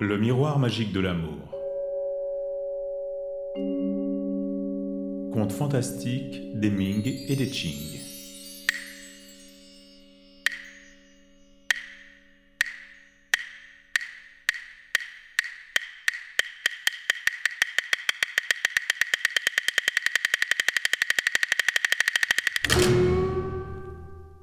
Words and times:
Le 0.00 0.16
miroir 0.16 0.60
magique 0.60 0.92
de 0.92 1.00
l'amour. 1.00 1.40
Conte 5.32 5.50
fantastique 5.50 6.40
des 6.54 6.70
Ming 6.70 7.02
et 7.04 7.34
des 7.34 7.50
Qing. 7.50 7.98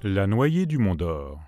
La 0.04 0.28
noyée 0.28 0.66
du 0.66 0.78
Mont 0.78 0.96
d'Or. 0.96 1.40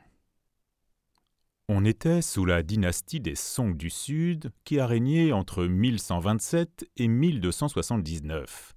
On 1.70 1.84
était 1.84 2.21
sous 2.21 2.45
la 2.45 2.63
dynastie 2.63 3.19
des 3.19 3.36
Song 3.36 3.75
du 3.75 3.89
Sud 3.89 4.51
qui 4.64 4.79
a 4.79 4.87
régné 4.87 5.33
entre 5.33 5.65
1127 5.65 6.89
et 6.96 7.09
1279. 7.09 8.73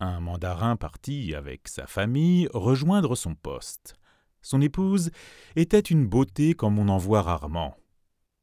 Un 0.00 0.20
mandarin 0.20 0.76
partit 0.76 1.34
avec 1.34 1.68
sa 1.68 1.86
famille 1.86 2.48
rejoindre 2.54 3.14
son 3.14 3.34
poste. 3.34 3.92
Son 4.40 4.62
épouse 4.62 5.10
était 5.54 5.80
une 5.80 6.06
beauté 6.06 6.54
comme 6.54 6.78
on 6.78 6.88
en 6.88 6.96
voit 6.96 7.20
rarement. 7.20 7.76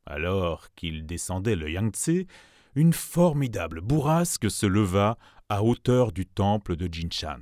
Alors 0.06 0.72
qu'il 0.76 1.08
descendait 1.08 1.56
le 1.56 1.72
Yangtze, 1.72 2.28
une 2.76 2.94
formidable 2.94 3.82
bourrasque 3.82 4.52
se 4.52 4.68
leva 4.68 5.18
à 5.50 5.64
hauteur 5.64 6.12
du 6.12 6.28
temple 6.28 6.76
de 6.76 6.88
Jinshan. 6.92 7.42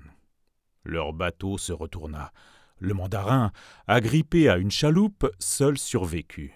Leur 0.86 1.12
bateau 1.12 1.58
se 1.58 1.74
retourna. 1.74 2.32
Le 2.80 2.94
mandarin, 2.94 3.52
agrippé 3.88 4.48
à 4.50 4.58
une 4.58 4.72
chaloupe, 4.72 5.30
seul 5.38 5.78
survécut. 5.78 6.54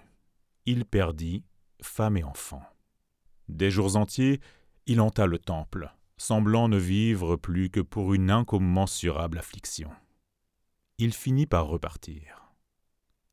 Il 0.64 0.86
perdit 0.86 1.44
femme 1.82 2.16
et 2.16 2.24
enfant. 2.24 2.62
Des 3.48 3.70
jours 3.70 3.96
entiers, 3.96 4.40
il 4.86 5.02
hanta 5.02 5.26
le 5.26 5.38
temple, 5.38 5.92
semblant 6.16 6.68
ne 6.68 6.78
vivre 6.78 7.36
plus 7.36 7.68
que 7.68 7.80
pour 7.80 8.14
une 8.14 8.30
incommensurable 8.30 9.38
affliction. 9.38 9.90
Il 10.96 11.12
finit 11.12 11.46
par 11.46 11.66
repartir. 11.66 12.54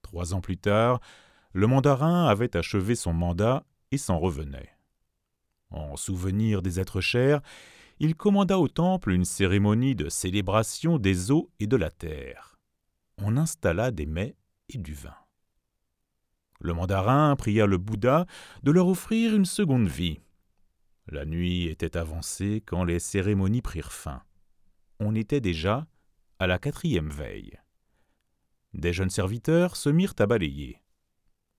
Trois 0.02 0.34
ans 0.34 0.42
plus 0.42 0.58
tard, 0.58 1.00
le 1.54 1.68
mandarin 1.68 2.26
avait 2.26 2.58
achevé 2.58 2.96
son 2.96 3.14
mandat 3.14 3.66
et 3.92 3.98
s'en 3.98 4.20
revenait. 4.20 4.76
En 5.70 5.96
souvenir 5.96 6.62
des 6.62 6.82
êtres 6.82 7.00
chers, 7.00 7.40
il 8.00 8.16
commanda 8.16 8.60
au 8.60 8.68
temple 8.68 9.12
une 9.12 9.26
cérémonie 9.26 9.96
de 9.96 10.10
célébration 10.10 10.98
des 10.98 11.32
eaux 11.32 11.50
et 11.62 11.68
de 11.68 11.78
la 11.78 11.90
terre 11.90 12.52
on 13.22 13.38
installa 13.38 13.92
des 13.92 14.06
mets 14.06 14.36
et 14.70 14.78
du 14.78 14.94
vin. 14.94 15.16
Le 16.60 16.74
mandarin 16.74 17.36
pria 17.36 17.66
le 17.66 17.78
Bouddha 17.78 18.26
de 18.64 18.72
leur 18.72 18.88
offrir 18.88 19.36
une 19.36 19.46
seconde 19.46 19.88
vie. 19.88 20.20
La 21.08 21.26
nuit 21.26 21.68
était 21.68 21.98
avancée 21.98 22.62
quand 22.66 22.84
les 22.84 23.00
cérémonies 23.00 23.62
prirent 23.62 23.92
fin. 23.92 24.22
On 25.00 25.16
était 25.16 25.42
déjà 25.42 25.88
à 26.40 26.48
la 26.48 26.60
quatrième 26.60 27.10
veille. 27.10 27.58
Des 28.74 28.94
jeunes 28.94 29.10
serviteurs 29.10 29.76
se 29.76 29.90
mirent 29.90 30.14
à 30.20 30.28
balayer. 30.28 30.82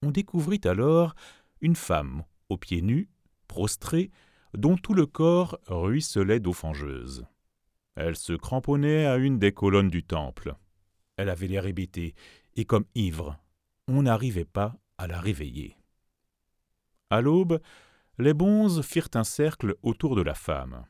On 0.03 0.11
découvrit 0.11 0.61
alors 0.65 1.15
une 1.61 1.77
femme, 1.77 2.25
aux 2.49 2.57
pieds 2.57 2.83
nus, 2.83 3.11
prostrée, 3.49 4.11
dont 4.55 4.77
tout 4.77 4.95
le 4.95 5.07
corps 5.07 5.59
ruisselait 5.67 6.41
d'eau 6.41 6.53
fangeuse. 6.53 7.27
Elle 7.95 8.17
se 8.17 8.33
cramponnait 8.33 9.07
à 9.07 9.17
une 9.17 9.39
des 9.39 9.53
colonnes 9.53 9.91
du 9.91 10.03
temple. 10.03 10.57
Elle 11.23 11.29
avait 11.29 11.47
l'air 11.47 11.67
hébétée 11.67 12.17
et 12.57 12.65
comme 12.65 12.85
ivre. 12.97 13.39
On 13.87 14.03
n'arrivait 14.03 14.45
pas 14.45 14.75
à 14.99 15.07
la 15.07 15.21
réveiller. 15.21 15.77
À 17.11 17.21
l'aube, 17.21 17.61
les 18.19 18.35
bonzes 18.35 18.83
firent 18.83 19.11
un 19.15 19.23
cercle 19.23 19.77
autour 19.85 20.17
de 20.17 20.23
la 20.23 20.35
femme. 20.35 20.85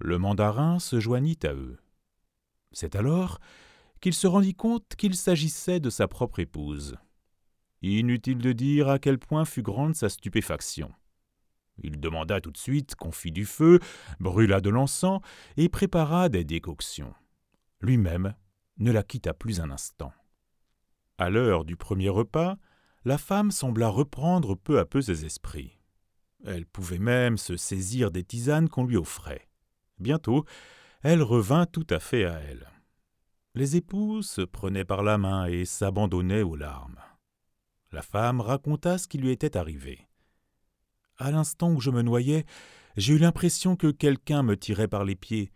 Le 0.00 0.16
mandarin 0.16 0.78
se 0.78 1.00
joignit 1.00 1.44
à 1.44 1.52
eux. 1.52 1.76
C'est 2.72 2.96
alors 2.96 3.40
qu'il 4.00 4.14
se 4.14 4.26
rendit 4.26 4.54
compte 4.54 4.96
qu'il 4.96 5.14
s'agissait 5.14 5.80
de 5.80 5.90
sa 5.90 6.08
propre 6.08 6.38
épouse. 6.38 6.96
Inutile 7.82 8.38
de 8.38 8.52
dire 8.52 8.88
à 8.88 8.98
quel 8.98 9.18
point 9.18 9.44
fut 9.44 9.62
grande 9.62 9.96
sa 9.96 10.08
stupéfaction. 10.08 10.90
Il 11.76 12.00
demanda 12.00 12.40
tout 12.40 12.52
de 12.52 12.56
suite 12.56 12.94
qu'on 12.94 13.12
fît 13.12 13.32
du 13.32 13.44
feu, 13.44 13.80
brûla 14.18 14.62
de 14.62 14.70
l'encens 14.70 15.20
et 15.58 15.68
prépara 15.68 16.30
des 16.30 16.44
décoctions. 16.44 17.12
Lui-même 17.82 18.34
ne 18.78 18.92
la 18.92 19.02
quitta 19.02 19.34
plus 19.34 19.60
un 19.60 19.70
instant. 19.70 20.12
À 21.18 21.30
l'heure 21.30 21.64
du 21.64 21.76
premier 21.76 22.08
repas, 22.08 22.56
la 23.04 23.18
femme 23.18 23.50
sembla 23.50 23.88
reprendre 23.88 24.54
peu 24.54 24.78
à 24.78 24.84
peu 24.84 25.00
ses 25.00 25.24
esprits. 25.24 25.78
Elle 26.44 26.66
pouvait 26.66 26.98
même 26.98 27.36
se 27.38 27.56
saisir 27.56 28.10
des 28.10 28.24
tisanes 28.24 28.68
qu'on 28.68 28.84
lui 28.84 28.96
offrait. 28.96 29.48
Bientôt, 29.98 30.44
elle 31.02 31.22
revint 31.22 31.66
tout 31.66 31.86
à 31.90 31.98
fait 31.98 32.24
à 32.24 32.38
elle. 32.38 32.68
Les 33.54 33.76
époux 33.76 34.22
se 34.22 34.42
prenaient 34.42 34.84
par 34.84 35.02
la 35.02 35.18
main 35.18 35.46
et 35.46 35.64
s'abandonnaient 35.64 36.42
aux 36.42 36.54
larmes. 36.54 37.00
La 37.90 38.02
femme 38.02 38.40
raconta 38.40 38.98
ce 38.98 39.08
qui 39.08 39.18
lui 39.18 39.30
était 39.30 39.56
arrivé. 39.56 40.06
À 41.16 41.30
l'instant 41.30 41.72
où 41.72 41.80
je 41.80 41.90
me 41.90 42.02
noyais, 42.02 42.44
j'ai 42.96 43.14
eu 43.14 43.18
l'impression 43.18 43.74
que 43.74 43.90
quelqu'un 43.90 44.42
me 44.42 44.56
tirait 44.56 44.88
par 44.88 45.04
les 45.04 45.16
pieds. 45.16 45.50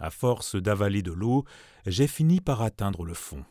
À 0.00 0.08
force 0.08 0.56
d'avaler 0.56 1.02
de 1.02 1.12
l'eau, 1.12 1.44
j'ai 1.84 2.06
fini 2.06 2.40
par 2.40 2.62
atteindre 2.62 3.04
le 3.04 3.12
fond. 3.12 3.44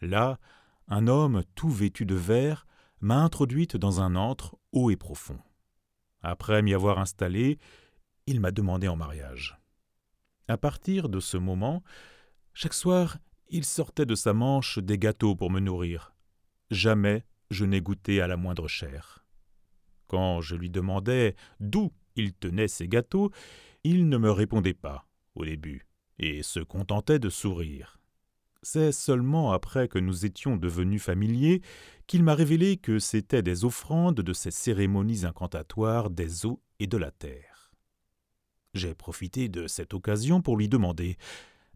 Là, 0.00 0.40
un 0.88 1.06
homme 1.06 1.44
tout 1.54 1.70
vêtu 1.70 2.04
de 2.04 2.16
vert 2.16 2.66
m'a 3.00 3.22
introduite 3.22 3.76
dans 3.76 4.00
un 4.00 4.16
antre 4.16 4.58
haut 4.72 4.90
et 4.90 4.96
profond. 4.96 5.38
Après 6.20 6.62
m'y 6.62 6.74
avoir 6.74 6.98
installé, 6.98 7.60
il 8.26 8.40
m'a 8.40 8.50
demandé 8.50 8.88
en 8.88 8.96
mariage. 8.96 9.56
À 10.48 10.56
partir 10.56 11.08
de 11.08 11.20
ce 11.20 11.36
moment, 11.36 11.84
chaque 12.54 12.74
soir, 12.74 13.18
il 13.48 13.64
sortait 13.64 14.06
de 14.06 14.16
sa 14.16 14.32
manche 14.32 14.80
des 14.80 14.98
gâteaux 14.98 15.36
pour 15.36 15.50
me 15.50 15.60
nourrir. 15.60 16.12
Jamais 16.72 17.24
je 17.52 17.64
n'ai 17.64 17.80
goûté 17.80 18.20
à 18.20 18.26
la 18.26 18.36
moindre 18.36 18.66
chair. 18.66 19.24
Quand 20.08 20.40
je 20.40 20.56
lui 20.56 20.70
demandais 20.70 21.36
d'où 21.60 21.92
il 22.16 22.34
tenait 22.34 22.66
ces 22.66 22.88
gâteaux, 22.88 23.30
il 23.84 24.08
ne 24.08 24.18
me 24.18 24.32
répondait 24.32 24.74
pas 24.74 25.07
au 25.38 25.44
début, 25.44 25.86
et 26.18 26.42
se 26.42 26.60
contentait 26.60 27.18
de 27.18 27.30
sourire. 27.30 27.98
C'est 28.62 28.92
seulement 28.92 29.52
après 29.52 29.88
que 29.88 29.98
nous 29.98 30.26
étions 30.26 30.56
devenus 30.56 31.02
familiers 31.02 31.62
qu'il 32.06 32.24
m'a 32.24 32.34
révélé 32.34 32.76
que 32.76 32.98
c'étaient 32.98 33.42
des 33.42 33.64
offrandes 33.64 34.20
de 34.20 34.32
ces 34.32 34.50
cérémonies 34.50 35.24
incantatoires 35.24 36.10
des 36.10 36.44
eaux 36.44 36.60
et 36.80 36.88
de 36.88 36.96
la 36.96 37.12
terre. 37.12 37.70
J'ai 38.74 38.94
profité 38.94 39.48
de 39.48 39.66
cette 39.66 39.94
occasion 39.94 40.42
pour 40.42 40.56
lui 40.56 40.68
demander 40.68 41.16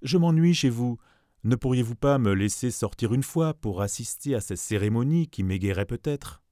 Je 0.03 0.19
m'ennuie 0.19 0.55
chez 0.55 0.71
vous. 0.71 0.99
Ne 1.44 1.56
pourriez-vous 1.56 1.94
pas 1.94 2.19
me 2.19 2.34
laisser 2.34 2.71
sortir 2.71 3.15
une 3.15 3.23
fois 3.23 3.55
pour 3.55 3.81
assister 3.81 4.34
à 4.34 4.41
ces 4.41 4.56
cérémonies 4.56 5.29
qui 5.29 5.44
m'égairaient 5.44 5.87
peut-être? 5.87 6.43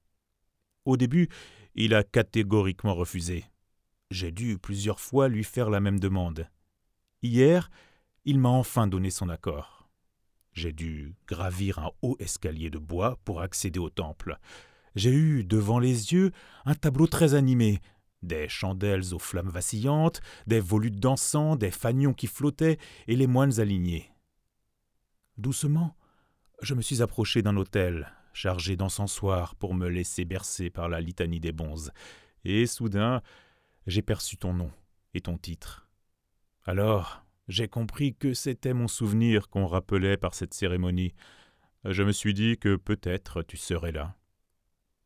Au 0.85 0.97
début, 0.97 1.29
il 1.75 1.93
a 1.93 2.03
catégoriquement 2.03 2.95
refusé. 2.95 3.45
J'ai 4.09 4.31
dû 4.31 4.57
plusieurs 4.57 4.99
fois 4.99 5.27
lui 5.27 5.43
faire 5.43 5.69
la 5.69 5.79
même 5.79 5.99
demande. 5.99 6.49
Hier, 7.23 7.69
il 8.25 8.39
m'a 8.39 8.49
enfin 8.49 8.87
donné 8.87 9.09
son 9.11 9.29
accord. 9.29 9.89
J'ai 10.53 10.73
dû 10.73 11.15
gravir 11.27 11.79
un 11.79 11.91
haut 12.01 12.17
escalier 12.19 12.69
de 12.69 12.79
bois 12.79 13.19
pour 13.23 13.41
accéder 13.41 13.79
au 13.79 13.89
temple. 13.89 14.37
J'ai 14.95 15.11
eu 15.11 15.43
devant 15.43 15.79
les 15.79 16.13
yeux 16.13 16.31
un 16.65 16.75
tableau 16.75 17.07
très 17.07 17.35
animé, 17.35 17.79
des 18.21 18.49
chandelles 18.49 19.13
aux 19.13 19.19
flammes 19.19 19.49
vacillantes, 19.49 20.21
des 20.47 20.59
volutes 20.59 20.99
d'encens, 20.99 21.57
des 21.57 21.71
fanions 21.71 22.13
qui 22.13 22.27
flottaient 22.27 22.77
et 23.07 23.15
les 23.15 23.27
moines 23.27 23.59
alignés. 23.59 24.11
Doucement, 25.37 25.95
je 26.61 26.73
me 26.73 26.81
suis 26.81 27.01
approché 27.01 27.41
d'un 27.41 27.55
autel 27.55 28.11
chargé 28.33 28.75
d'encensoirs 28.75 29.55
pour 29.55 29.73
me 29.73 29.87
laisser 29.87 30.25
bercer 30.25 30.69
par 30.69 30.89
la 30.89 31.01
litanie 31.01 31.39
des 31.39 31.51
bonzes, 31.51 31.91
et 32.45 32.65
soudain 32.65 33.21
j'ai 33.87 34.01
perçu 34.01 34.37
ton 34.37 34.53
nom 34.53 34.71
et 35.13 35.21
ton 35.21 35.37
titre. 35.37 35.90
Alors, 36.65 37.25
j'ai 37.47 37.67
compris 37.67 38.13
que 38.13 38.33
c'était 38.33 38.73
mon 38.73 38.87
souvenir 38.87 39.49
qu'on 39.49 39.65
rappelait 39.65 40.17
par 40.17 40.35
cette 40.35 40.53
cérémonie. 40.53 41.13
Je 41.85 42.03
me 42.03 42.11
suis 42.11 42.33
dit 42.33 42.57
que 42.57 42.75
peut-être 42.75 43.41
tu 43.41 43.57
serais 43.57 43.91
là. 43.91 44.15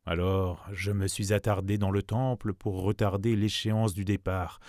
Alors, 0.04 0.66
je 0.72 0.92
me 0.92 1.08
suis 1.08 1.32
attardé 1.32 1.78
dans 1.78 1.90
le 1.90 2.02
temple 2.02 2.52
pour 2.52 2.82
retarder 2.82 3.34
l'échéance 3.34 3.94
du 3.94 4.04
départ, 4.04 4.60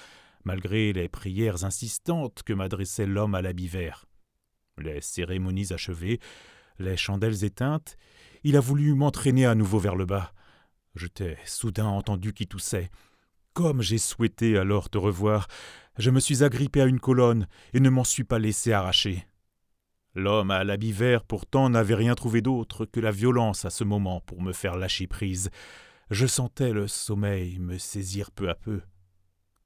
malgré 0.46 0.94
les 0.94 1.10
prières 1.10 1.66
insistantes 1.66 2.42
que 2.44 2.54
m'adressait 2.54 3.06
l'homme 3.06 3.36
à 3.36 3.42
l'habit 3.42 3.68
vert. 3.68 4.06
Les 4.78 5.02
cérémonies 5.02 5.74
achevées, 5.74 6.20
les 6.80 6.98
chandelles 6.98 7.44
éteintes, 7.44 7.98
il 8.44 8.56
a 8.56 8.62
voulu 8.62 8.94
m'entraîner 8.94 9.46
à 9.46 9.56
nouveau 9.56 9.78
vers 9.78 9.96
le 9.96 10.06
bas. 10.06 10.34
Je 10.96 11.08
t'ai 11.08 11.38
soudain 11.46 11.88
entendu 11.88 12.34
qui 12.34 12.48
toussait. 12.48 12.90
Comme 13.54 13.82
j'ai 13.82 13.98
souhaité 13.98 14.58
alors 14.58 14.90
te 14.90 14.98
revoir, 14.98 15.48
je 15.98 16.12
me 16.12 16.20
suis 16.20 16.44
agrippé 16.44 16.82
à 16.82 16.86
une 16.86 17.00
colonne 17.00 17.48
et 17.74 17.80
ne 17.80 17.90
m'en 17.90 18.04
suis 18.04 18.24
pas 18.24 18.40
laissé 18.40 18.72
arracher. 18.72 19.28
L'homme 20.16 20.52
à 20.52 20.64
l'habit 20.64 20.92
vert 20.92 21.24
pourtant 21.24 21.70
n'avait 21.70 21.96
rien 21.96 22.16
trouvé 22.16 22.42
d'autre 22.42 22.86
que 22.86 23.00
la 23.00 23.12
violence 23.12 23.66
à 23.66 23.70
ce 23.70 23.84
moment 23.84 24.22
pour 24.22 24.42
me 24.42 24.52
faire 24.52 24.76
lâcher 24.76 25.06
prise. 25.06 25.50
Je 26.10 26.26
sentais 26.26 26.74
le 26.74 26.88
sommeil 26.88 27.60
me 27.60 27.78
saisir 27.78 28.32
peu 28.32 28.50
à 28.50 28.56
peu. 28.56 28.82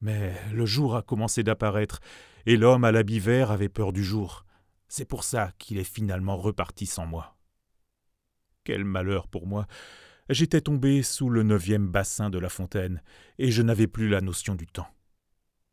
Mais 0.01 0.35
le 0.51 0.65
jour 0.65 0.95
a 0.95 1.03
commencé 1.03 1.43
d'apparaître, 1.43 1.99
et 2.45 2.57
l'homme 2.57 2.83
à 2.83 2.91
l'habit 2.91 3.19
vert 3.19 3.51
avait 3.51 3.69
peur 3.69 3.93
du 3.93 4.03
jour. 4.03 4.45
C'est 4.87 5.05
pour 5.05 5.23
ça 5.23 5.53
qu'il 5.57 5.77
est 5.77 5.83
finalement 5.83 6.35
reparti 6.35 6.85
sans 6.85 7.05
moi. 7.05 7.37
Quel 8.63 8.83
malheur 8.83 9.27
pour 9.27 9.47
moi. 9.47 9.67
J'étais 10.29 10.61
tombé 10.61 11.03
sous 11.03 11.29
le 11.29 11.43
neuvième 11.43 11.87
bassin 11.87 12.29
de 12.29 12.39
la 12.39 12.49
fontaine, 12.49 13.01
et 13.37 13.51
je 13.51 13.61
n'avais 13.61 13.87
plus 13.87 14.09
la 14.09 14.21
notion 14.21 14.55
du 14.55 14.67
temps. 14.67 14.87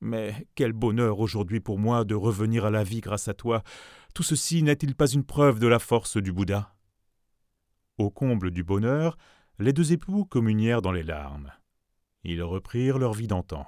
Mais 0.00 0.46
quel 0.54 0.72
bonheur 0.72 1.18
aujourd'hui 1.20 1.60
pour 1.60 1.78
moi 1.78 2.04
de 2.04 2.14
revenir 2.14 2.64
à 2.64 2.70
la 2.70 2.84
vie 2.84 3.00
grâce 3.00 3.28
à 3.28 3.34
toi. 3.34 3.62
Tout 4.14 4.22
ceci 4.22 4.62
n'est-il 4.62 4.94
pas 4.94 5.08
une 5.08 5.24
preuve 5.24 5.58
de 5.58 5.66
la 5.66 5.78
force 5.78 6.16
du 6.16 6.32
Bouddha? 6.32 6.74
Au 7.98 8.10
comble 8.10 8.50
du 8.50 8.62
bonheur, 8.62 9.18
les 9.58 9.72
deux 9.72 9.92
époux 9.92 10.24
communièrent 10.24 10.82
dans 10.82 10.92
les 10.92 11.02
larmes. 11.02 11.52
Ils 12.22 12.42
reprirent 12.42 12.98
leur 12.98 13.12
vie 13.12 13.26
d'antan. 13.26 13.66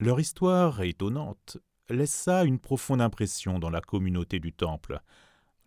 Leur 0.00 0.20
histoire, 0.20 0.82
étonnante, 0.82 1.58
laissa 1.88 2.44
une 2.44 2.58
profonde 2.58 3.00
impression 3.00 3.58
dans 3.58 3.70
la 3.70 3.80
communauté 3.80 4.40
du 4.40 4.52
temple. 4.52 5.00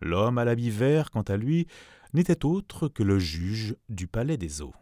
L'homme 0.00 0.38
à 0.38 0.44
l'habit 0.44 0.70
vert, 0.70 1.10
quant 1.10 1.22
à 1.22 1.36
lui, 1.36 1.66
n'était 2.12 2.44
autre 2.44 2.88
que 2.88 3.02
le 3.02 3.18
juge 3.18 3.76
du 3.88 4.06
palais 4.06 4.36
des 4.36 4.62
eaux. 4.62 4.74